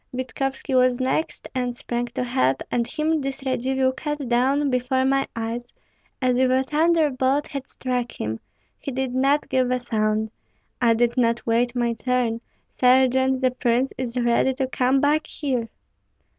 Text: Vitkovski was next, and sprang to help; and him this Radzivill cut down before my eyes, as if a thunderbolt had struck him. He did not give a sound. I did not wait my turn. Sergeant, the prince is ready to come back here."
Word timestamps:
Vitkovski 0.15 0.73
was 0.73 0.99
next, 0.99 1.47
and 1.53 1.77
sprang 1.77 2.05
to 2.07 2.23
help; 2.23 2.63
and 2.71 2.87
him 2.87 3.21
this 3.21 3.43
Radzivill 3.45 3.91
cut 3.95 4.27
down 4.27 4.71
before 4.71 5.05
my 5.05 5.27
eyes, 5.35 5.71
as 6.19 6.37
if 6.37 6.49
a 6.49 6.63
thunderbolt 6.63 7.45
had 7.49 7.67
struck 7.67 8.13
him. 8.19 8.39
He 8.79 8.91
did 8.91 9.13
not 9.13 9.47
give 9.47 9.69
a 9.69 9.77
sound. 9.77 10.31
I 10.81 10.95
did 10.95 11.17
not 11.17 11.45
wait 11.45 11.75
my 11.75 11.93
turn. 11.93 12.41
Sergeant, 12.79 13.41
the 13.41 13.51
prince 13.51 13.93
is 13.95 14.19
ready 14.19 14.55
to 14.55 14.65
come 14.67 15.01
back 15.01 15.27
here." 15.27 15.69